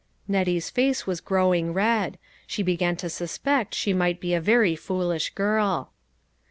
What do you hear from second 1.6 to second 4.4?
red; she be gan to suspect she might be